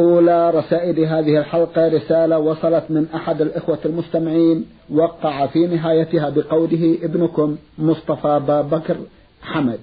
[0.00, 7.56] أولى رسائل هذه الحلقة رسالة وصلت من أحد الإخوة المستمعين وقع في نهايتها بقوله ابنكم
[7.78, 8.96] مصطفى بكر
[9.42, 9.78] حمد.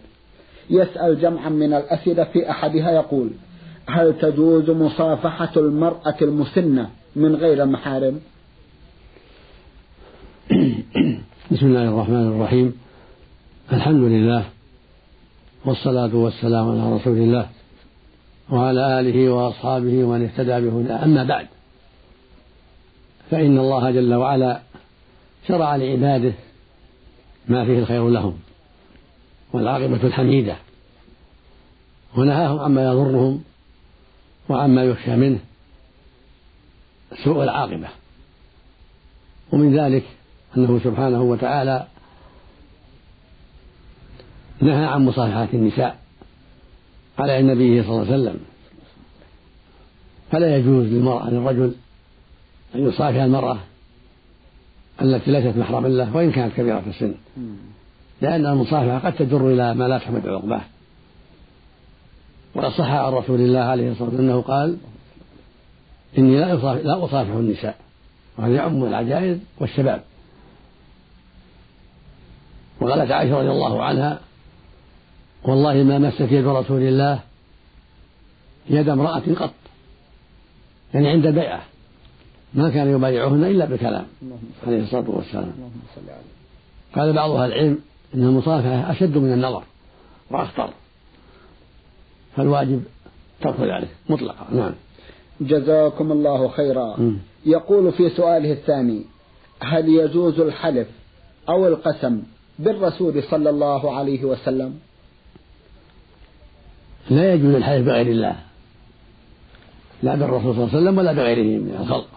[0.70, 3.30] يسأل جمعا من الأسئلة في أحدها يقول
[3.88, 8.20] هل تجوز مصافحة المرأة المسنة من غير المحارم
[11.52, 12.74] بسم الله الرحمن الرحيم.
[13.74, 14.46] الحمد لله
[15.66, 17.46] والصلاة والسلام على رسول الله.
[18.52, 21.04] وعلى آله وأصحابه ومن اهتدى بهداه.
[21.04, 21.48] أما بعد
[23.32, 24.62] فإن الله جل وعلا
[25.48, 26.34] شرع لعباده
[27.48, 28.40] ما فيه الخير لهم
[29.54, 30.56] والعاقبة الحميدة
[32.18, 33.44] ونهاهم عما يضرهم
[34.50, 35.40] وعما يخشى منه
[37.24, 37.88] سوء العاقبة.
[39.52, 40.04] ومن ذلك
[40.58, 41.88] أنه سبحانه وتعالى
[44.62, 46.00] نهى عن مصافحة النساء.
[47.22, 48.40] على النبي صلى الله عليه وسلم.
[50.32, 51.74] فلا يجوز للمرأة للرجل
[52.76, 53.58] أن يصافح المرأة
[55.02, 57.14] التي ليست محرما له وإن كانت كبيرة في السن.
[58.22, 60.62] لأن المصافحة قد تجر إلى ما لا تحمد عقباه.
[62.56, 64.78] وقد صح عن رسول الله عليه الصلاة والسلام أنه قال
[66.18, 67.76] إني لا لا أصافح النساء.
[68.38, 70.04] وهذا يعم العجائز والشباب.
[72.82, 74.20] وقالت عائشة رضي الله عنها
[75.44, 77.20] والله ما مست يد رسول الله
[78.70, 79.54] يد امرأة قط.
[80.94, 81.62] يعني عند البيعة
[82.54, 84.06] ما كان يبايعهن إلا بالكلام
[84.68, 85.54] عليه الصلاة والسلام.
[86.96, 87.80] قال بعض أهل العلم
[88.16, 89.64] إن المصافحة أشد من النظر
[90.32, 90.70] وأخطر.
[92.36, 92.84] فالواجب
[93.42, 94.48] ترك ذلك مطلقا.
[94.54, 94.72] نعم.
[95.42, 97.00] جزاكم الله خيرا.
[97.00, 97.18] م.
[97.46, 99.02] يقول في سؤاله الثاني
[99.62, 100.88] هل يجوز الحلف
[101.50, 102.24] أو القسم
[102.60, 104.80] بالرسول صلى الله عليه وسلم؟
[107.10, 108.36] لا يجوز الحلف بغير الله.
[110.04, 112.08] لا بالرسول صلى الله عليه وسلم ولا بغيره من الخلق.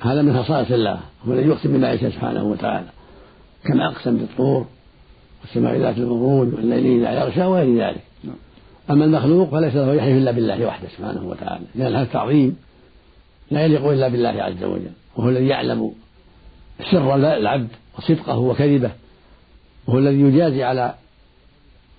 [0.00, 2.88] هذا من خصائص الله هو الذي يقسم بالله سبحانه وتعالى.
[3.64, 4.66] كما أقسم بالطور
[5.42, 8.02] والسماء ذات البروج والليل إذا يغشى وغير ذلك.
[8.90, 11.64] أما المخلوق فليس له يحلف إلا بالله وحده سبحانه وتعالى.
[11.74, 12.56] لأن هذا تعظيم
[13.50, 15.92] لا يليق إلا بالله عز وجل وهو الذي يعلم
[16.90, 17.68] سر العبد
[17.98, 18.90] وصدقه وكذبه
[19.86, 20.94] وهو الذي يجازي على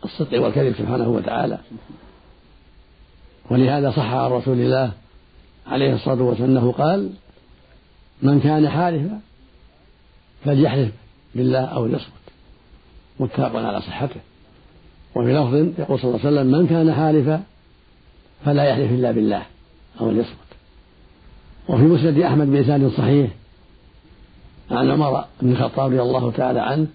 [0.03, 1.57] الصدق والكذب سبحانه وتعالى.
[3.49, 4.91] ولهذا صح عن رسول الله
[5.67, 7.09] عليه الصلاة والسلام أنه قال
[8.21, 9.19] من كان حالفا
[10.45, 10.91] فليحلف
[11.35, 12.11] بالله أو ليصمت.
[13.19, 14.19] متفق على صحته.
[15.15, 17.43] وفي لفظ يقول صلى الله عليه وسلم من كان حالفا
[18.45, 19.43] فلا يحلف إلا بالله
[20.01, 20.47] أو ليصمت.
[21.69, 23.31] وفي مسند أحمد بإسناد صحيح
[24.71, 26.87] عن عمر بن الخطاب رضي الله تعالى عنه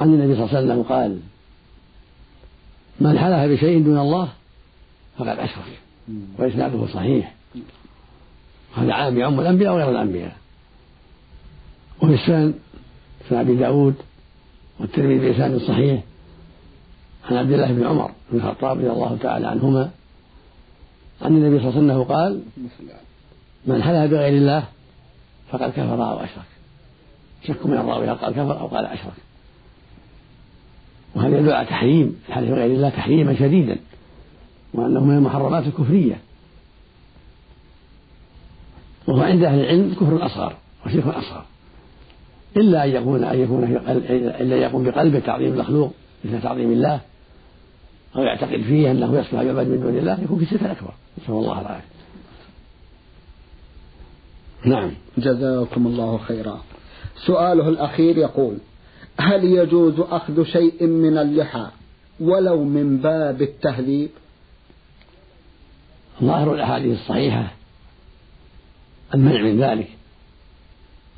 [0.00, 1.20] عن النبي صلى الله عليه وسلم قال
[3.00, 4.28] من حلف بشيء دون الله
[5.18, 5.80] فقد أشرك
[6.38, 7.34] وإسناده صحيح.
[8.76, 10.36] هذا عام يعم الأنبياء وغير الأنبياء.
[12.02, 12.54] وفي السنن
[13.28, 13.94] سنن أبي داود
[14.80, 16.02] والترمذي بإسناد صحيح
[17.30, 19.90] عن عبد الله بن عمر بن الخطاب رضي الله تعالى عنهما
[21.22, 22.42] عن النبي صلى الله عليه وسلم قال
[23.66, 24.64] من حلف بغير الله
[25.50, 26.50] فقد كفر أو أشرك
[27.46, 29.12] شك من الراوي هل قال كفر أو قال أشرك.
[31.14, 33.76] وهذا يدل على تحريم الحلف بغير الله تحريما شديدا
[34.74, 36.20] وأنه من المحرمات الكفرية.
[39.06, 41.44] وهو عند أهل العلم كفر أصغر وشرك أصغر
[42.56, 43.64] إلا أن يكون أن يكون
[44.40, 45.92] إلا يكون بقلبه تعظيم المخلوق
[46.24, 47.00] مثل تعظيم الله
[48.16, 50.94] أو يعتقد فيه أنه يصلح يعبد من دون الله يكون في الشرك الأكبر.
[51.22, 51.84] نسأل الله العافية.
[54.64, 54.90] نعم.
[55.18, 56.60] جزاكم الله خيرا.
[57.26, 58.58] سؤاله الأخير يقول
[59.20, 61.66] هل يجوز أخذ شيء من اللحى
[62.20, 64.10] ولو من باب التهذيب؟
[66.22, 67.52] ظاهر الأحاديث الصحيحة
[69.14, 69.88] المنع من ذلك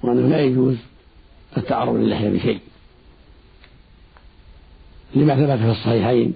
[0.02, 0.76] وأنه لا يجوز
[1.56, 2.60] التعرض للحية بشيء.
[5.14, 6.34] لما ثبت في الصحيحين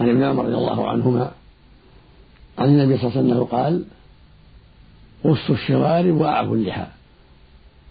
[0.00, 1.32] عن ابن عمر رضي الله عنهما
[2.58, 3.84] عن النبي صلى الله عليه وسلم قال
[5.24, 6.86] قصوا الشوارب وأعفوا اللحى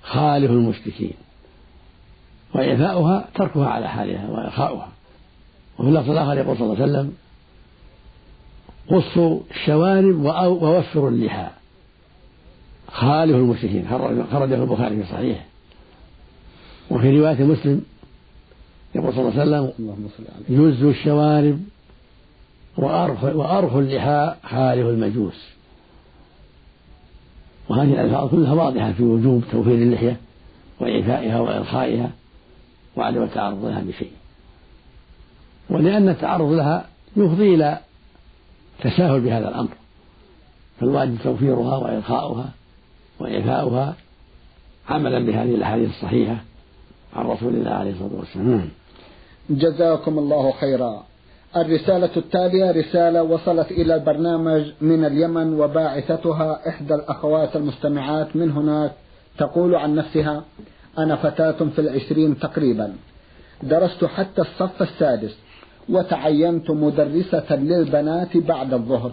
[0.03, 1.13] خالف المشركين.
[2.55, 4.87] وإعفاؤها تركها على حالها وإرخاؤها
[5.79, 7.13] وفي اللفظ الآخر يقول صلى الله عليه وسلم
[8.89, 10.25] قصوا الشوارب
[10.63, 11.47] ووفروا اللحى
[12.91, 13.87] خالف المشركين
[14.31, 15.45] خرجه البخاري في صحيحه.
[16.91, 17.81] وفي رواية مسلم
[18.95, 19.71] يقول صلى الله عليه وسلم
[20.49, 21.59] جز الشوارب
[22.77, 25.47] وأرخ اللحى خالف المجوس.
[27.69, 30.17] وهذه الألفاظ كلها واضحة في وجوب توفير اللحية
[30.79, 32.09] وإعفائها وإرخائها.
[32.97, 34.11] وعدم التعرض لها بشيء.
[35.69, 36.85] ولأن التعرض لها
[37.17, 37.77] يفضي إلى
[38.83, 39.69] تساهل بهذا الأمر.
[40.79, 42.49] فالواجب توفيرها وإرخاؤها
[43.19, 43.95] وإعفاؤها
[44.89, 46.37] عملا بهذه الأحاديث الصحيحة
[47.15, 48.69] عن رسول الله عليه الصلاة والسلام.
[49.49, 51.03] جزاكم الله خيرا.
[51.55, 58.91] الرسالة التالية رسالة وصلت إلى البرنامج من اليمن وباعثتها إحدى الأخوات المستمعات من هناك
[59.37, 60.43] تقول عن نفسها
[60.97, 62.93] أنا فتاة في العشرين تقريبا.
[63.63, 65.37] درست حتى الصف السادس
[65.89, 69.11] وتعينت مدرسة للبنات بعد الظهر.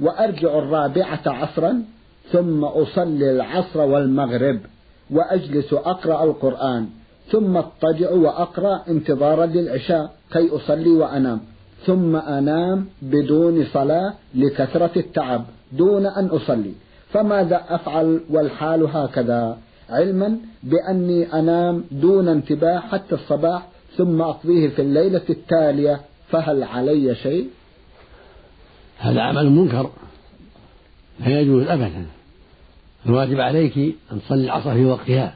[0.00, 1.82] وأرجع الرابعة عصرا
[2.32, 4.60] ثم أصلي العصر والمغرب
[5.10, 6.88] وأجلس أقرأ القرآن
[7.30, 11.40] ثم أضطجع وأقرأ انتظارا للعشاء كي أصلي وأنام.
[11.86, 16.72] ثم أنام بدون صلاة لكثرة التعب دون أن أصلي.
[17.12, 19.58] فماذا أفعل والحال هكذا؟
[19.90, 26.00] علما بأني أنام دون انتباه حتى الصباح ثم أقضيه في الليلة التالية.
[26.30, 27.48] فهل علي شيء؟
[28.98, 29.90] هذا عمل منكر.
[31.20, 32.06] لا يجوز أبدا.
[33.06, 33.78] الواجب عليك
[34.12, 35.34] أن تصلي العصر في وقتها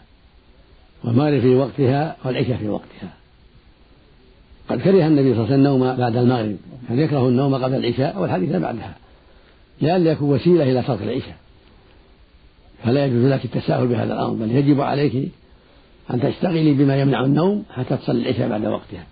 [1.05, 3.12] والمغرب في وقتها والعشاء في وقتها.
[4.69, 6.56] قد كره النبي صلى الله عليه وسلم النوم بعد المغرب
[6.88, 8.96] كان يكره النوم قبل العشاء والحديث بعدها.
[9.81, 11.37] لئلا يكون وسيلة إلى ترك العشاء.
[12.84, 15.29] فلا يجوز لك التساهل بهذا الأمر بل يجب عليك
[16.11, 19.06] أن تشتغلي بما يمنع النوم حتى تصلي العشاء بعد وقتها.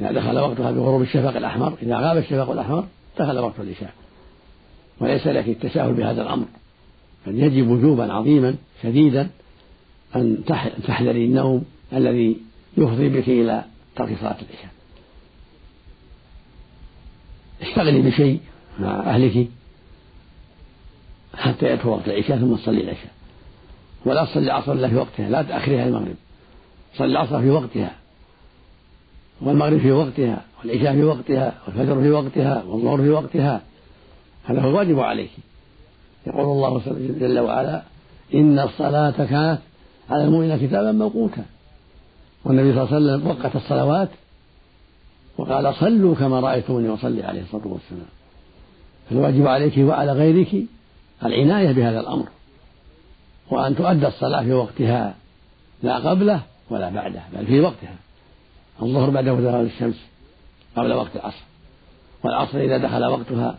[0.00, 2.84] إذا دخل وقتها بغروب الشفق الأحمر إذا غاب الشفق الأحمر
[3.18, 3.92] دخل وقت العشاء.
[5.00, 6.44] وليس لك التساهل بهذا الأمر.
[7.26, 9.28] بل يجب وجوبا عظيما شديدا
[10.16, 10.38] أن
[10.86, 12.36] تحذري النوم الذي
[12.76, 13.64] يفضي بك إلى
[13.96, 14.70] ترك صلاة العشاء.
[17.62, 18.40] اشتغلي بشيء
[18.78, 19.48] مع أهلك.
[21.38, 23.10] حتى يدخل وقت العشاء ثم تصلي العشاء.
[24.04, 26.14] ولا تصلي العصر إلا في وقتها لا تأخريها المغرب.
[26.94, 27.94] صلي العصر في وقتها.
[29.40, 33.60] والمغرب في وقتها والعشاء في وقتها والفجر في وقتها والظهر في وقتها.
[34.44, 35.30] هذا هو الواجب عليك.
[36.26, 36.82] يقول الله
[37.20, 37.82] جل وعلا
[38.34, 39.58] إن الصلاة كانت
[40.10, 41.44] على المؤمنين كتابا موقوتا.
[42.44, 44.08] والنبي صلى الله عليه وسلم وقت الصلوات
[45.38, 48.08] وقال صلوا كما رأيتموني وصلي عليه الصلاة والسلام.
[49.10, 50.64] فالواجب عليك وعلى غيرك
[51.24, 52.28] العناية بهذا الأمر.
[53.50, 55.14] وأن تؤدى الصلاة في وقتها
[55.82, 57.96] لا قبله ولا بعده بل في وقتها.
[58.82, 60.00] الظهر بعد زوال الشمس
[60.76, 61.42] قبل وقت العصر.
[62.24, 63.58] والعصر إذا دخل وقتها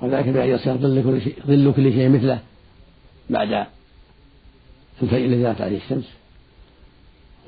[0.00, 2.38] وذلك بأن يصير ظل كل شيء ظل كل شيء مثله
[3.30, 3.66] بعد
[5.02, 6.08] الفجر الذي ذات عليه الشمس.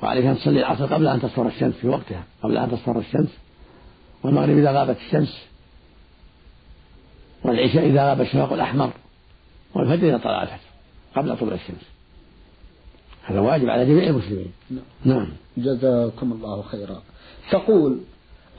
[0.03, 3.29] وعليك أن تصلي العصر قبل أن تصفر الشمس في وقتها قبل أن تصفر الشمس.
[4.23, 5.41] والمغرب إذا غابت الشمس
[7.43, 8.91] والعشاء إذا غاب الشفق الأحمر.
[9.75, 10.57] والفجر إذا طلع الفجر
[11.15, 11.85] قبل طلوع الشمس.
[13.23, 14.51] هذا واجب على جميع المسلمين.
[15.05, 15.27] نعم.
[15.57, 17.01] جزاكم الله خيرا.
[17.51, 17.99] تقول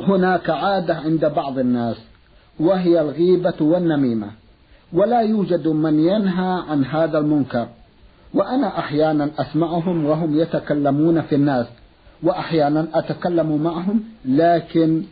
[0.01, 1.97] هناك عادة عند بعض الناس
[2.61, 4.31] وهي الغيبة والنميمة.
[4.93, 7.69] ولا يوجد من ينهى عن هذا المنكر.
[8.35, 11.67] وأنا أحيانا أسمعهم وهم يتكلمون في الناس
[12.23, 15.03] وأحيانا أتكلم معهم لكن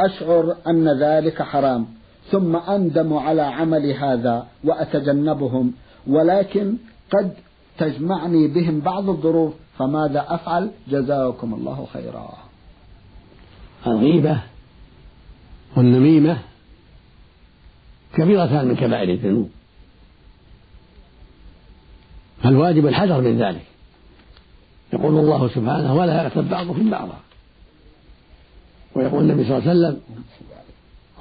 [0.00, 1.86] أشعر أن ذلك حرام.
[2.30, 5.72] ثم أندم على عمل هذا وأتجنبهم
[6.06, 6.76] ولكن
[7.10, 7.34] قد
[7.78, 12.32] تجمعني بهم بعض الظروف فماذا أفعل؟ جزاكم الله خيرا.
[13.86, 14.38] الغيبة
[15.76, 16.38] والنميمة
[18.14, 19.50] كبيرتان من كبائر الذنوب.
[22.42, 23.66] فالواجب الحذر من ذلك.
[24.92, 27.18] يقول الله سبحانه ولا يغتب بعضكم بعضا.
[28.94, 30.00] ويقول النبي صلى الله عليه وسلم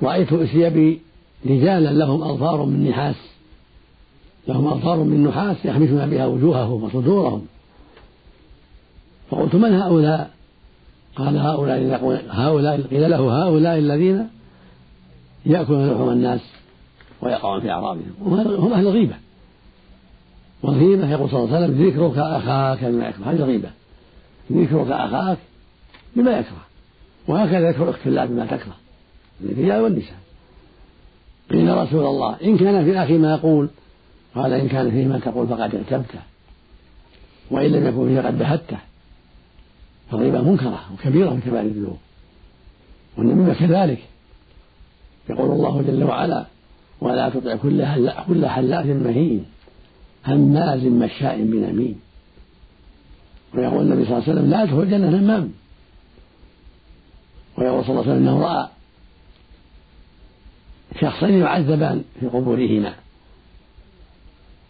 [0.03, 1.01] رأيت إثيابي
[1.45, 3.15] رجالا لهم أظفار من نحاس
[4.47, 7.45] لهم أظفار من نحاس يخمشون بها وجوههم وصدورهم.
[9.31, 10.31] فقلت من هؤلاء؟
[11.15, 14.27] قال هؤلاء هؤلاء قيل له هؤلاء الذين
[15.45, 16.41] يأكلون لحوم الناس
[17.21, 18.13] ويقعون في أعراضهم.
[18.21, 19.15] هم أهل الغيبة.
[20.63, 23.25] والغيبة يقول صلى الله عليه وسلم ذكرك أخاك بما يكره.
[23.25, 23.69] هذه الغيبة.
[24.51, 25.37] ذكرك أخاك
[26.15, 26.65] بما يكره.
[27.27, 28.75] وهكذا يكره اخت الله بما تكره.
[29.41, 30.19] الرجال والنساء.
[31.51, 33.69] قيل رسول الله إن كان في أخي ما يقول
[34.35, 36.19] قال إن كان فيه ما تقول فقد اغتبته.
[37.51, 38.77] وإن لم يكن فيه قد بهته.
[40.11, 41.97] فالغيبة منكرة وكبيرة من كبائر الذنوب.
[43.17, 43.99] والنميمة كذلك.
[45.29, 46.45] يقول الله جل وعلا
[47.01, 47.85] ولا تطع كل
[48.27, 49.45] كل حلاف مهين
[50.27, 51.99] هماز مشاء بنميم
[53.53, 55.51] ويقول النبي صلى الله عليه وسلم لا يدخل الجنة نمام
[57.57, 58.69] ويقول صلى الله عليه وسلم إنه رأى
[61.01, 62.93] شخصين يعذبان في قبورهما.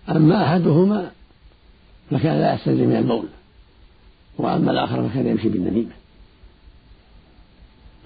[0.10, 1.12] أما أحدهما
[2.12, 3.25] فكان لا يستنزل من البول
[4.38, 5.91] وأما الآخر فكان يمشي بالنميمة.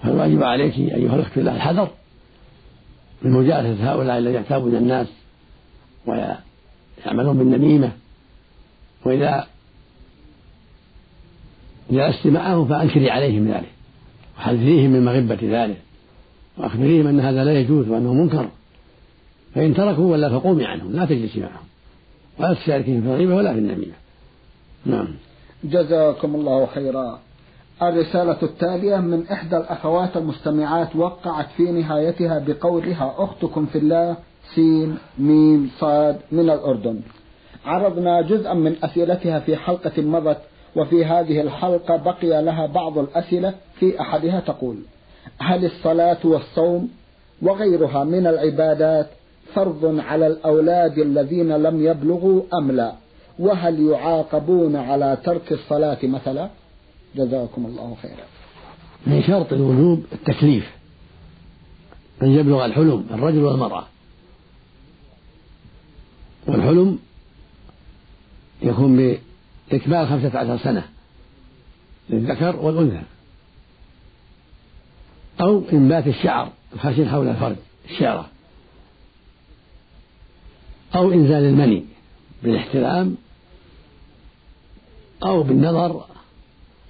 [0.02, 1.90] فالواجب عليك أيها الاخت الله الحذر
[3.22, 5.06] من مجالسة هؤلاء الذين يغتابون الناس
[6.06, 7.92] ويعملون بالنميمة.
[9.04, 9.46] وإذا
[11.90, 13.72] جلست معهم فانكري عليهم ذلك
[14.38, 15.82] وحذريهم من مغبة ذلك.
[16.60, 18.48] وأخبريهم أن هذا لا يجوز وأنه منكر.
[19.54, 21.66] فإن تركوا ولا فقومي عنهم لا تجلسي معهم.
[22.38, 23.92] ولا تشاركهم في الغيبة ولا في النميمة.
[24.86, 25.08] نعم.
[25.64, 27.18] جزاكم الله خيرا.
[27.82, 34.16] الرسالة التالية من إحدى الأخوات المستمعات وقعت في نهايتها بقولها أختكم في الله
[34.54, 37.00] سين ميم صاد من الأردن.
[37.64, 40.38] عرضنا جزءا من أسئلتها في حلقة مضت
[40.76, 44.76] وفي هذه الحلقة بقي لها بعض الأسئلة في أحدها تقول
[45.38, 46.90] هل الصلاة والصوم
[47.42, 49.10] وغيرها من العبادات
[49.54, 52.92] فرض على الأولاد الذين لم يبلغوا أم لا؟
[53.38, 56.50] وهل يعاقبون على ترك الصلاة مثلا؟
[57.16, 58.24] جزاكم الله خيرا.
[59.06, 60.70] من شرط الوجوب التكليف
[62.22, 63.84] أن يبلغ الحلم الرجل والمرأة.
[66.46, 66.98] والحلم
[68.62, 69.16] يكون
[69.70, 70.84] بإكمال خمسة عشر سنة
[72.10, 73.02] للذكر والأنثى.
[75.40, 77.56] أو إنبات الشعر الخشن حول الفرج
[77.90, 78.26] الشعرة.
[80.94, 81.84] أو إنزال المني
[82.42, 83.16] بالاحتلام
[85.22, 86.04] أو بالنظر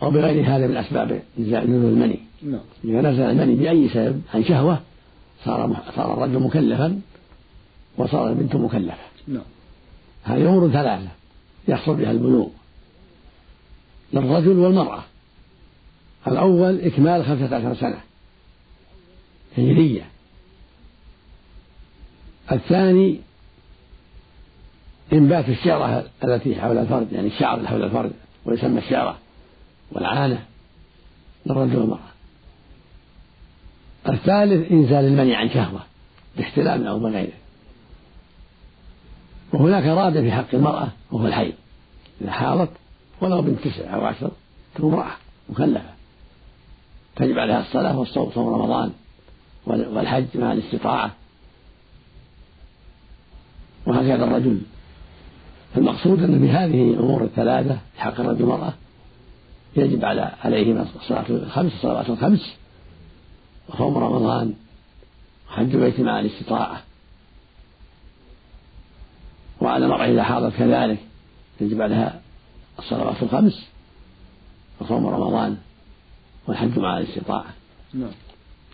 [0.02, 2.20] أو بغير هذا من أسباب نزول المني.
[2.42, 2.60] نعم.
[2.84, 4.80] إذا نزل المني بأي سبب؟ عن شهوة.
[5.44, 7.00] صار صار الرجل مكلفا
[7.96, 9.04] وصار البنت مكلفة.
[9.28, 9.42] نعم.
[10.24, 11.08] هذه أمور ثلاثة
[11.68, 12.48] يحصل بها البلوغ.
[14.12, 15.02] للرجل والمرأة.
[16.26, 18.00] الأول إكمال خمسة عشر سنة.
[19.58, 20.06] هجرية
[22.52, 23.20] الثاني
[25.12, 28.12] إنبات الشعرة التي حول الفرد يعني الشعر اللي حول الفرد
[28.44, 29.18] ويسمى الشعرة
[29.92, 30.44] والعانة
[31.46, 32.10] للرجل والمرأة.
[34.08, 35.80] الثالث إنزال المني عن شهوة
[36.36, 37.32] باحتلام أو بغيره
[39.52, 41.54] وهناك رابع في حق المرأة وهو الحيض
[42.20, 42.70] إذا حاضت
[43.20, 44.30] ولو بنت تسع أو عشر
[44.74, 45.12] تكون امرأة
[45.48, 45.90] مكلفة.
[47.16, 48.92] تجب عليها الصلاة والصوم صوم رمضان.
[49.66, 51.14] والحج مع الاستطاعة.
[53.86, 54.60] وهكذا الرجل.
[55.76, 58.72] المقصود أن بهذه الأمور الثلاثة حق الرجل والمرأة
[59.76, 62.54] يجب على عليهما الصلاة الخمس الصلوات الخمس
[63.68, 64.54] وصوم رمضان
[65.48, 66.82] وحج بيت مع الاستطاعة.
[69.60, 70.98] وعلى المرأة إذا حاضت كذلك
[71.60, 72.20] يجب عليها
[72.78, 73.66] الصلوات الخمس
[74.80, 75.56] وصوم رمضان
[76.46, 77.54] والحج مع الاستطاعة.
[77.94, 78.10] نعم.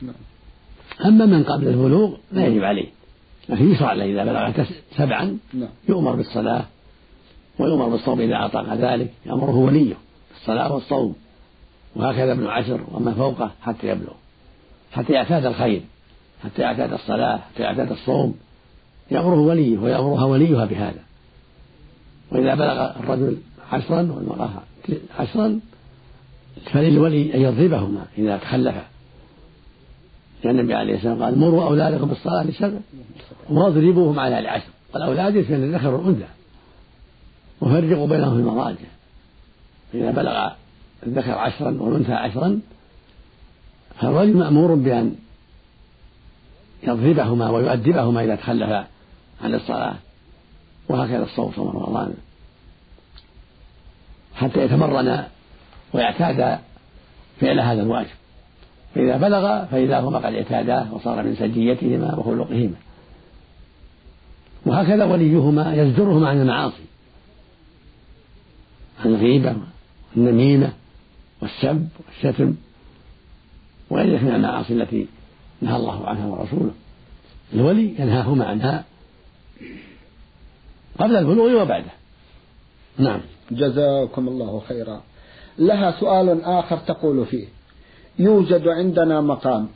[0.02, 0.14] نعم.
[1.04, 2.86] أما من قبل البلوغ لا يجب عليه.
[3.48, 4.64] لكن يشرع له إذا بلغ
[4.96, 5.68] سبعا نعم.
[5.88, 6.64] يؤمر بالصلاة
[7.58, 9.94] ويؤمر بالصوم إذا أطاق ذلك يأمره وليه
[10.34, 11.14] بالصلاة والصوم.
[11.96, 14.12] وهكذا ابن عشر وما فوقه حتى يبلغ.
[14.92, 15.82] حتى يعتاد الخير
[16.44, 18.34] حتى يعتاد الصلاة حتى يعتاد الصوم.
[19.10, 21.00] يأمره وليه ويأمرها وليها بهذا.
[22.32, 23.36] وإذا بلغ الرجل
[23.72, 24.50] عشرا والمرأة
[25.18, 25.60] عشرا
[26.72, 28.84] فللولي أن يضربهما إذا تخلفا
[30.46, 32.78] لأن النبي عليه السلام قال مروا أولادكم بالصلاة لسبع
[33.50, 36.26] واضربوهم على لعشر والأولاد يشمل الذكر والأنثى.
[37.60, 38.88] وفرقوا بينهم في المضاجع
[39.94, 40.50] إذا بلغ
[41.06, 42.60] الذكر عشرا والأنثى عشرا
[44.00, 45.14] فالرجل مأمور بأن
[46.82, 48.86] يضربهما ويؤدبهما إذا تخلفا
[49.42, 49.94] عن الصلاة.
[50.88, 52.14] وهكذا الصوم صوم رمضان.
[54.34, 55.24] حتى يتمرن
[55.92, 56.58] ويعتاد
[57.40, 58.25] فعل هذا الواجب.
[58.96, 62.74] فإذا بلغ فإذا هما قد اعتاداه وصار من سجيتهما وخلقهما.
[64.66, 66.82] وهكذا وليهما يزجرهما عن المعاصي.
[69.04, 69.56] عن الغيبة
[70.16, 70.72] والنميمة
[71.42, 72.54] والسب والشتم
[73.90, 75.06] وغيرها من المعاصي التي
[75.62, 76.72] نهى الله عنها ورسوله.
[77.54, 78.84] الولي ينهاهما عنها
[80.98, 81.90] قبل البلوغ وبعده.
[82.98, 83.20] نعم.
[83.50, 85.02] جزاكم الله خيرا.
[85.58, 87.55] لها سؤال آخر تقول فيه.
[88.18, 89.68] يوجد عندنا مقام.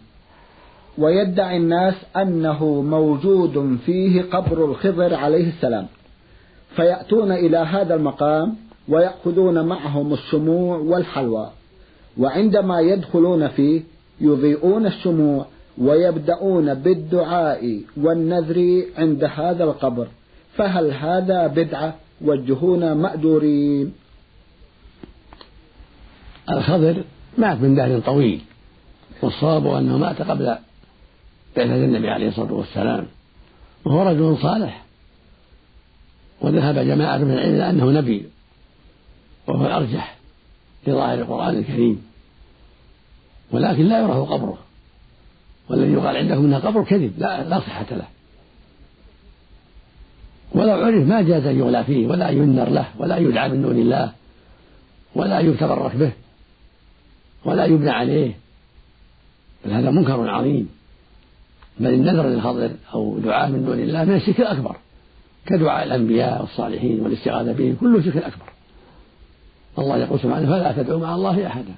[0.99, 5.87] ويدعي الناس أنه موجود فيه قبر الخضر عليه السلام.
[6.77, 8.57] فيأتون إلى هذا المقام
[8.89, 11.51] ويأخذون معهم الشموع والحلوى.
[12.19, 13.83] وعندما يدخلون فيه
[14.21, 15.47] يضيئون الشموع
[15.79, 20.07] ويبدأون بالدعاء والنذر عند هذا القبر.
[20.57, 23.93] فهل هذا بدعة وجهونا مأجورين
[26.51, 27.05] الخضر
[27.39, 28.41] مات من دهر طويل
[29.23, 30.59] والصواب أنه مات قبل
[31.57, 33.07] بعثة النبي عليه الصلاة والسلام
[33.85, 34.85] وهو رجل صالح
[36.41, 38.27] وذهب جماعة من العلم إلى أنه نبي
[39.47, 40.17] وهو الأرجح
[40.87, 42.03] لظاهر القرآن الكريم
[43.51, 44.59] ولكن لا يعرف قبره
[45.69, 48.07] والذي يقال عندهم انها قبر كذب لا لا صحة له.
[50.53, 54.13] ولو عرف ما جاز أن يغلى فيه ولا ينذر له ولا يدعى من دون الله
[55.15, 56.13] ولا يتبرك به
[57.45, 58.33] ولا يبنى عليه.
[59.65, 60.69] بل هذا منكر عظيم.
[61.81, 64.77] بل النذر للخضر أو دعاء من دون الله من الشرك الاكبر
[65.47, 68.53] كدعاء الأنبياء والصالحين والاستغاثة بهم كله شرك أكبر.
[69.79, 71.75] الله يقول سبحانه فلا تدعوا مع الله أحدا.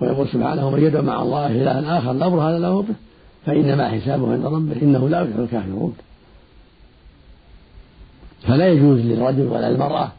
[0.00, 2.94] ويقول سبحانه من يدعو مع الله إلها آخر لا برهان له به
[3.46, 5.96] فإنما حسابه عند ربه إنه لا يفلح الكافرون.
[8.42, 10.12] فلا يجوز للرجل ولا المرأة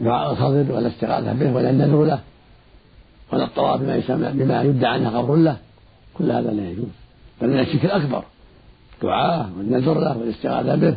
[0.00, 2.20] دعاء الخضر ولا الاستغاثة به ولا النذر له.
[3.32, 5.56] ولا الطواف بما يسمى بما يدعى أنه قبر له
[6.14, 6.86] كل هذا لا يجوز.
[7.42, 8.24] بل من الشرك الأكبر
[9.02, 10.94] دعاء والنذر له والاستغاثة به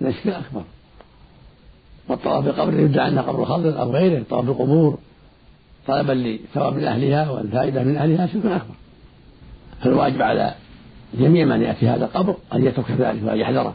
[0.00, 0.62] من الشرك الأكبر.
[2.08, 4.98] والطواف بقبر يدعى أنه قبر الخضر أو غيره طواف القبور
[5.86, 8.74] طلبا لثواب من أهلها والفائدة من أهلها شرك أكبر.
[9.80, 10.54] فالواجب على
[11.14, 13.74] جميع من يأتي هذا القبر أن يترك ذلك وأن يحذره.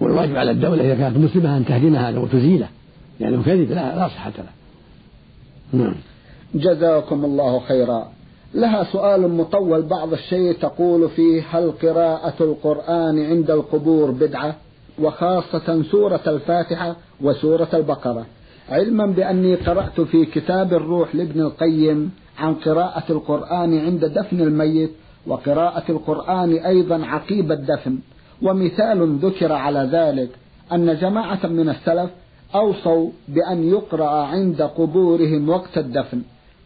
[0.00, 2.68] والواجب على الدولة إذا كانت مسلمة أن تهدم هذا وتزيله
[3.20, 4.65] لأنه كذب لا, صحة له.
[5.72, 5.94] نعم.
[6.54, 8.08] جزاكم الله خيرا.
[8.54, 14.56] لها سؤال مطول بعض الشيء تقول فيه هل قراءة القرآن عند القبور بدعة؟
[14.98, 18.26] وخاصة سورة الفاتحة وسورة البقرة.
[18.68, 24.90] علما بأني قرأت في كتاب الروح لابن القيم عن قراءة القرآن عند دفن الميت
[25.26, 27.98] وقراءة القرآن أيضا عقيب الدفن.
[28.42, 30.28] ومثال ذكر على ذلك
[30.72, 32.10] أن جماعة من السلف
[32.54, 36.22] أوصوا بأن يقرأ عند قبورهم وقت الدفن.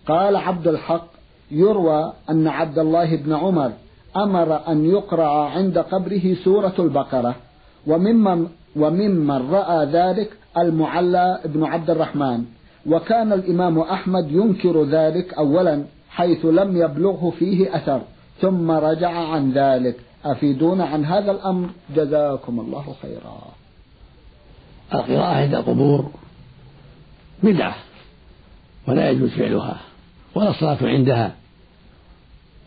[0.08, 1.06] قال عبد الحق
[1.50, 3.72] يروى أن عبد الله بن عمر
[4.16, 7.34] أمر أن يقرأ عند قبره سورة البقرة.
[7.86, 12.44] وممن وممن رأى ذلك المعلى بن عبد الرحمن.
[12.86, 18.00] وكان الإمام أحمد ينكر ذلك أولا حيث لم يبلغه فيه أثر.
[18.40, 19.96] ثم رجع عن ذلك.
[20.24, 23.59] أفيدون عن هذا الأمر؟ جزاكم الله خيرا.
[24.94, 26.10] القراءة عند القبور
[27.42, 27.76] بدعة
[28.88, 29.80] ولا يجوز فعلها
[30.34, 31.34] ولا الصلاة عندها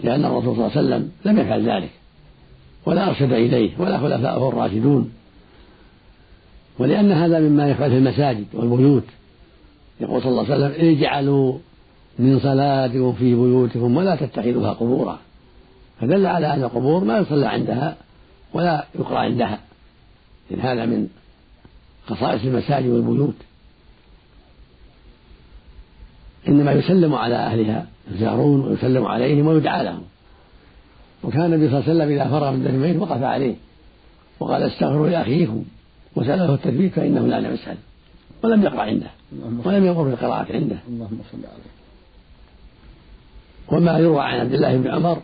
[0.03, 1.89] لأن الرسول صلى الله عليه وسلم لم يفعل ذلك
[2.86, 5.12] ولا أرشد إليه ولا خلفاؤه الراشدون
[6.79, 9.03] ولأن هذا مما يفعل في المساجد والبيوت
[10.01, 11.57] يقول صلى الله عليه وسلم اجعلوا
[12.19, 15.19] من صلاتكم في بيوتكم ولا تتخذوها قبورا
[16.01, 17.95] فدل على أن القبور ما يصلى عندها
[18.53, 19.59] ولا يقرأ عندها
[20.51, 21.07] إن هذا من
[22.08, 23.36] خصائص المساجد والبيوت.
[26.48, 30.04] إنما يسلم على أهلها يزارون ويسلم عليهم ويدعى لهم.
[31.24, 33.56] وكان النبي صلى الله عليه وسلم إذا فرغ من الميت وقف عليه
[34.39, 35.63] وقال استغفروا لأخيكم
[36.16, 37.78] وسأله التثبيت فإنه لا لم يسأل.
[38.44, 39.10] ولم يقرأ عنده
[39.66, 40.78] ولم يقر في القراءة عنده.
[40.88, 41.74] اللهم صل عليه.
[43.68, 45.22] وما يروى عن عبد الله بن عمر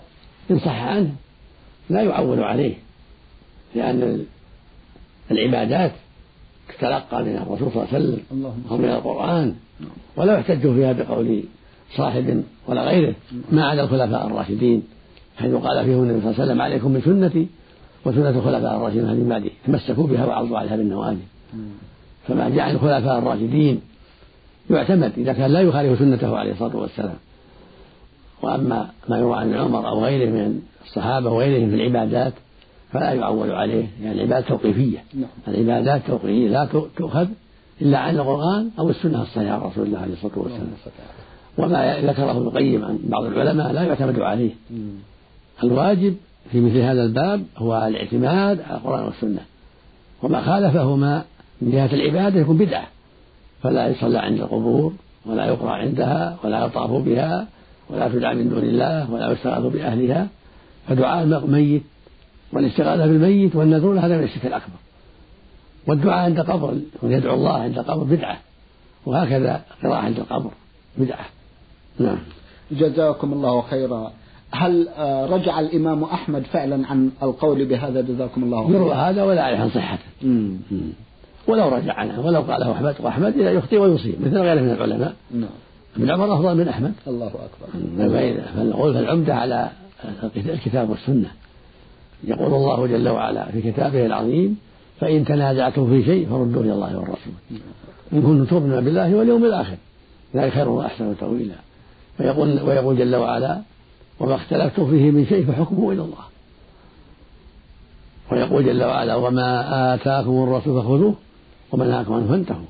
[0.52, 1.16] إن صح عنه
[1.90, 2.76] لا يعول عليه
[3.76, 4.26] لأن
[5.32, 5.92] العبادات
[6.80, 8.20] تتلقى من الرسول صلى الله عليه وسلم
[8.72, 9.56] أو من القرآن.
[10.18, 11.44] ولا يحتج فيها بقول
[11.96, 13.16] صاحب ولا غيره.
[13.52, 14.84] ما عدا الخلفاء الراشدين
[15.38, 17.48] حيث قال فيهم النبي صلى الله عليه وسلم عليكم بسنتي
[18.06, 21.20] وسنة الخلفاء الراشدين من بعده تمسكوا بها وعضوا عليها بالنواجذ
[22.28, 23.82] فما جاء عن الخلفاء الراشدين
[24.70, 27.16] يعتمد إذا كان لا يخالف سنته عليه الصلاة والسلام.
[28.42, 32.34] وأما ما يروى عن عمر أو غيره من الصحابة وغيرهم في العبادات
[32.92, 33.88] فلا يعول عليه.
[34.04, 35.04] يعني العبادات توقيفية.
[35.14, 35.30] نعم.
[35.48, 36.48] العبادات توقيفية.
[36.48, 36.66] لا
[36.98, 37.28] تؤخذ
[37.82, 40.68] إلا عن القرآن أو السنة الصحيحة عن رسول الله عليه الصلاة والسلام.
[41.58, 44.52] وما ذكره ابن القيم عن بعض العلماء لا يعتمد عليه.
[45.64, 46.16] الواجب
[46.52, 49.42] في مثل هذا الباب هو الاعتماد على القرآن والسنة.
[50.24, 51.24] وما خالفهما
[51.62, 52.88] من جهة العبادة يكون بدعة.
[53.64, 54.94] فلا يصلى عند القبور
[55.26, 57.48] ولا يقرأ عندها ولا يطاف بها
[57.90, 60.28] ولا تدعى من دون الله ولا يستغاث بأهلها.
[60.88, 61.84] فدعاء الميت
[62.54, 64.76] والاستغاثة بالميت والنذر هذا من الشرك الأكبر.
[65.88, 68.38] والدعاء عند قبر ويدعو الله عند قبر بدعة.
[69.06, 70.52] وهكذا قراءة عند القبر
[70.98, 71.26] بدعة.
[72.00, 72.18] نعم.
[72.72, 74.12] جزاكم الله خيرا.
[74.52, 78.78] هل آه، رجع الإمام أحمد فعلا عن القول بهذا؟ جزاكم الله خيرا.
[78.78, 79.98] يروى هذا ولا يعرف عن صحته
[81.48, 85.14] ولو رجع عنه ولو قاله أحمد وأحمد يخطئ ويصيب مثل غيره من العلماء.
[85.32, 85.50] نعم.
[85.98, 86.94] ابن عمر أفضل من أحمد.
[87.08, 87.90] الله أكبر.
[88.56, 89.70] فنقول فالعمدة على
[90.36, 91.32] الكتاب والسنة.
[92.24, 94.58] يقول الله جل وعلا في كتابه العظيم
[95.00, 97.34] فإن تنازعتم في شيء فردوه إلى الله والرسول.
[98.14, 99.78] إن كنتم تؤمنون بالله واليوم الآخر.
[100.36, 101.56] ذلك خير وأحسن تأويلا.
[102.20, 103.62] ويقول ويقول جل وعلا
[104.20, 106.26] وما اختلفتم فيه من شيء فحكمه إلى الله.
[108.32, 111.16] ويقول جل وعلا وما آتاكم الرسول فخذوه
[111.72, 112.66] وما نهاكم عنه فانتهوا.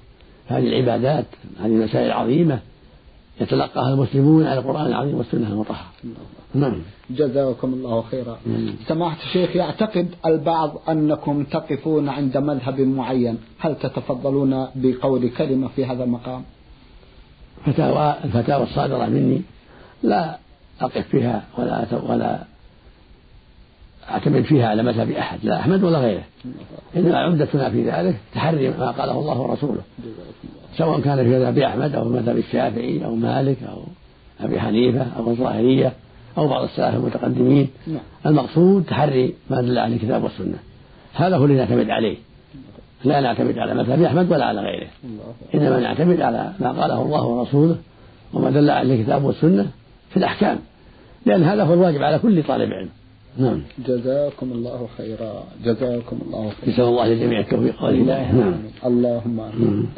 [0.47, 1.25] هذه العبادات
[1.59, 2.59] هذه المسائل العظيمة
[3.41, 5.86] يتلقاها المسلمون على القرآن العظيم والسنة المطهرة.
[6.54, 6.82] نعم.
[7.10, 8.38] جزاكم الله خيرا.
[8.88, 13.38] سماحة الشيخ يعتقد البعض أنكم تقفون عند مذهب معين.
[13.60, 16.43] هل تتفضلون بقول كلمة في هذا المقام؟
[17.65, 19.41] فتاوى الفتاوى الصادرة مني.
[20.04, 20.38] لا
[20.82, 22.39] أقف فيها ولا ولا
[24.12, 26.24] أعتمد فيها على مذهب أحد لا أحمد ولا غيره.
[26.98, 29.82] إنما عمدتنا في ذلك تحري ما قاله الله ورسوله.
[30.78, 33.82] سواء كان في مذهب أحمد أو مذهب الشافعي أو مالك أو
[34.45, 35.93] أبي حنيفة أو الظاهرية
[36.38, 37.67] أو بعض السلف المتقدمين.
[37.88, 38.00] نعم.
[38.26, 40.58] المقصود تحري ما دل عليه الكتاب والسنة.
[41.13, 42.17] هذا هو الذي نعتمد عليه.
[43.04, 44.88] لا نعتمد على مذهب أحمد ولا على غيره.
[45.56, 47.76] إنما نعتمد على ما قاله الله ورسوله
[48.34, 49.67] وما دل عليه الكتاب والسنة
[50.10, 50.60] في الأحكام.
[51.26, 52.89] لأن هذا هو الواجب على كل طالب علم.
[53.37, 53.61] نعم.
[53.87, 55.43] جزاكم الله خيرا.
[55.65, 56.73] جزاكم الله خيرا.
[56.73, 57.83] نسأل الله للجميع التوفيق.
[57.83, 58.53] والهداية نعم.
[58.85, 59.89] اللهم آمين.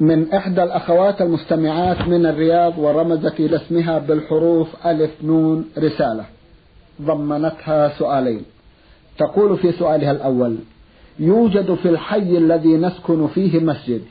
[0.00, 6.24] من إحدى الأخوات المستمعات من الرياض ورمزت إلى اسمها بالحروف ألف نون رسالة.
[7.02, 8.42] ضمنتها سؤالين.
[9.18, 10.56] تقول في سؤالها الأول
[11.18, 14.02] يوجد في الحي الذي نسكن فيه مسجد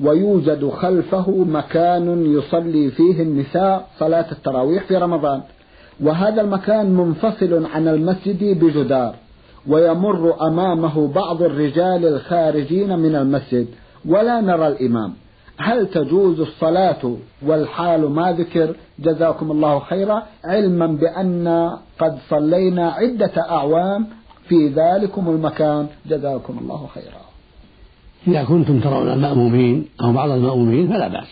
[0.00, 5.42] ويوجد خلفه مكان يصلي فيه النساء صلاة التراويح في رمضان.
[6.00, 9.14] وهذا المكان منفصل عن المسجد بجدار
[9.66, 13.66] ويمر أمامه بعض الرجال الخارجين من المسجد
[14.06, 15.12] ولا نرى الإمام.
[15.58, 20.22] هل تجوز الصلاة والحال ما ذكر؟ جزاكم الله خيرا.
[20.44, 24.06] علما بأن قد صلينا عدة أعوام
[24.48, 25.86] في ذلكم المكان.
[26.06, 27.22] جزاكم الله خيرا.
[28.26, 31.28] إذا كنتم ترون المأمومين أو بعض المأمومين فلا بأس.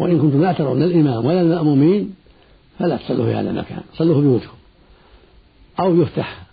[0.00, 2.14] وإن كنتم لا ترون الإمام ولا المأمومين
[2.78, 4.56] فلا تصلوا في هذا المكان صلوا في بيوتكم
[5.80, 6.46] أو يفتح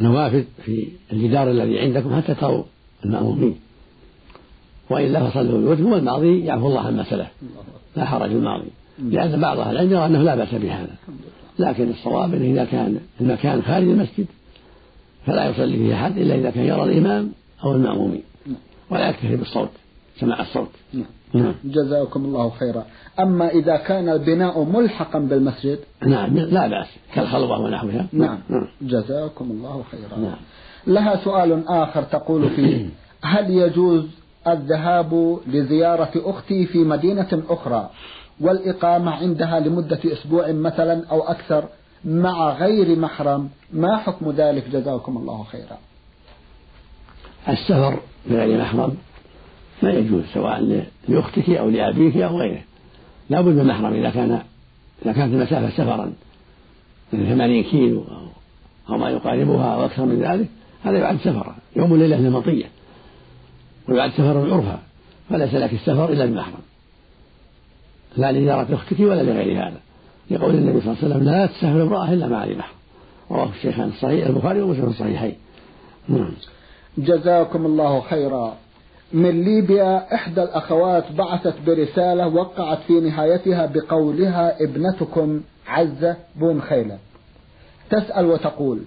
[0.00, 2.64] نوافذ في الجدار الذي عندكم حتى تروا
[3.04, 3.56] المأمومين.
[4.90, 7.28] وإلا فصلوا بيوتكم والماضي يعفو الله عما سلف.
[7.96, 8.68] لا حرج الماضي.
[8.98, 10.94] لأن بعض أهل العلم يرى أنه لا بأس بهذا.
[11.58, 14.26] لكن الصواب أنه إذا كان المكان خارج المسجد
[15.26, 17.32] فلا يصلي فيه أحد إلا إذا كان يرى الإمام
[17.64, 18.22] أو المأمومين.
[18.90, 19.70] ولا يكتفي بالصوت
[20.20, 20.70] سماع الصوت.
[21.34, 21.54] نعم.
[21.64, 22.84] جزاكم الله خيرا.
[23.20, 26.86] أما إذا كان البناء ملحقا بالمسجد؟ نعم لا بأس.
[27.14, 28.38] كالخلوة ونحوها نعم.
[28.48, 28.68] نعم.
[28.82, 30.18] جزاكم الله خيرا.
[30.18, 30.36] نعم.
[30.86, 32.88] لها سؤال آخر تقول فيه
[33.32, 34.06] هل يجوز
[34.48, 37.90] الذهاب لزيارة أختي في مدينة أخرى
[38.40, 41.64] والإقامة عندها لمدة أسبوع مثلا أو أكثر
[42.04, 45.78] مع غير محرم؟ ما حكم ذلك؟ جزاكم الله خيرا.
[47.48, 48.96] السفر بغير محرم
[49.82, 52.62] ما يجوز سواء لأختك أو لأبيك أو غيره.
[53.30, 54.42] لا بد من محرم إذا كان
[55.04, 56.12] إذا كانت المسافة سفرا
[57.12, 58.26] من ثمانين كيلو أو
[58.88, 60.48] أو ما يقاربها أو أكثر من ذلك
[60.84, 61.56] هذا يعد سفرا.
[61.76, 62.66] يوم الليلة لمطية
[63.88, 64.78] ويعد سفرا عرفا.
[65.30, 66.60] فليس لك السفر إلا بمحرم.
[68.16, 69.80] لا لزيارة أختك ولا لغير هذا.
[70.30, 72.56] لقول النبي صلى الله عليه وسلم لا تسافر امرأة إلا مع ذي
[73.30, 75.34] رواه الشيخان الصحيح البخاري ومسلم الصحيحين.
[76.08, 76.32] نعم.
[76.98, 78.56] جزاكم الله خيرا.
[79.12, 86.98] من ليبيا إحدى الأخوات بعثت برسالة وقعت في نهايتها بقولها ابنتكم عزة بن خيلة.
[87.90, 88.80] تسأل وتقول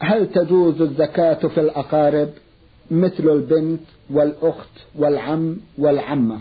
[0.00, 2.28] هل تجوز الزكاة في الأقارب
[2.90, 6.40] مثل البنت والأخت والعم والعمة؟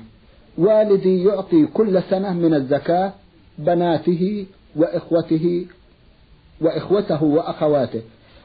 [0.57, 3.13] والدي يعطي كل سنة من الزكاة
[3.57, 5.65] بناته وإخوته
[6.61, 8.01] وإخوته وأخواته.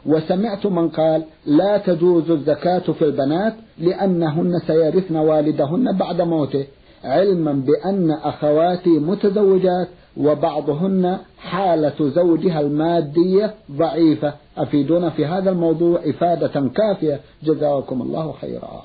[0.07, 6.67] وسمعت من قال لا تجوز الزكاة في البنات لأنهن سيرثن والدهن بعد موته
[7.05, 14.35] علما بأن أخواتي متزوجات وبعضهن حالة زوجها المادية ضعيفة.
[14.59, 17.21] أفيدونا في هذا الموضوع إفادة كافية.
[17.43, 18.83] جزاكم الله خيرا.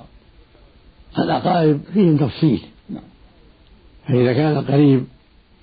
[1.20, 2.62] الأقارب فيهم تفصيل.
[2.90, 3.04] نعم.
[4.08, 5.06] فإذا كان قريب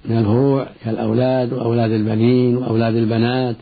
[0.04, 3.56] من الفروع كالأولاد وأولاد البنين وأولاد البنات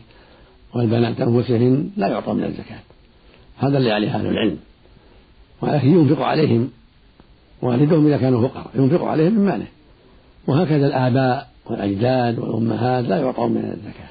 [0.73, 2.79] والبنات أنفسهن لا يعطى من الزكاة.
[3.57, 4.57] هذا اللي عليه أهل العلم.
[5.61, 6.69] ولكن ينفق عليهم
[7.61, 9.67] والدهم إذا كانوا فقراء ينفق عليهم من ماله.
[10.47, 14.09] وهكذا الآباء والأجداد والأمهات لا يعطون من الزكاة.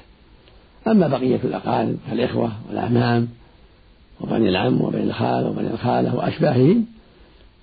[0.87, 3.27] أما بقية الأقارب كالإخوة والأعمام
[4.21, 6.85] وبني العم وبني الخال وبني الخالة وأشباههم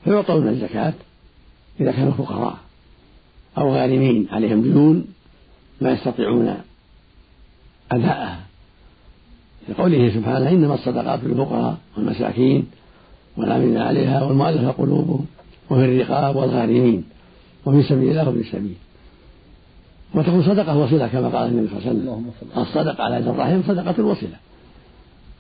[0.05, 0.93] فيعطون الزكاة
[1.81, 2.57] إذا كانوا فقراء
[3.59, 5.07] أو غارمين عليهم ديون
[5.81, 6.57] ما يستطيعون
[7.93, 8.41] أداءها.
[9.71, 12.67] لقوله سبحانه إنما الصدقات للفقراء والمساكين
[13.37, 15.27] والعاملين عليها والمؤلفة قلوبهم
[15.71, 17.05] وفي الرقاب والغارمين
[17.67, 18.75] وفي سبيل الله وفي السبيل.
[20.15, 22.63] وتكون صدقة وصلة كما قال النبي صلى الله عليه وسلم.
[22.63, 24.37] الصدقة على يد الرحم صدقة الوصلة.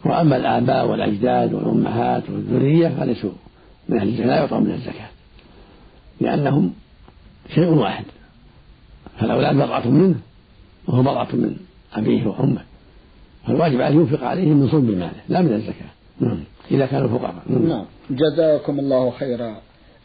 [0.05, 3.31] وأما الآباء والأجداد والأمهات والذرية فليسوا
[3.88, 5.09] من أهل الزكاة لا يعطون من الزكاة.
[6.21, 6.73] لأنهم
[7.55, 8.05] شيء واحد.
[9.19, 10.14] فالأولاد بضعة منه
[10.87, 11.57] وهو بضعة من
[11.95, 12.70] أبيه وأمه.
[13.51, 15.91] فالواجب عليه ينفق عليهم من صلب ماله لا من الزكاة.
[16.21, 16.39] نعم.
[16.71, 17.35] إذا كانوا فقراء.
[17.47, 17.85] نعم.
[18.11, 19.55] جزاكم الله خيرا.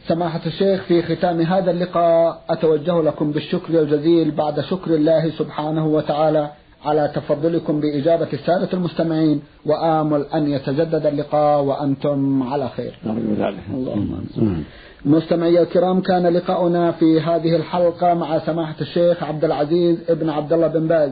[0.07, 6.49] سماحة الشيخ في ختام هذا اللقاء أتوجه لكم بالشكر الجزيل بعد شكر الله سبحانه وتعالى
[6.85, 12.93] على تفضلكم بإجابة السادة المستمعين وآمل أن يتجدد اللقاء وأنتم على خير.
[13.73, 14.63] اللهم
[15.05, 20.67] مستمعي الكرام كان لقاؤنا في هذه الحلقة مع سماحة الشيخ عبد العزيز ابن عبد الله
[20.67, 21.11] بن باز.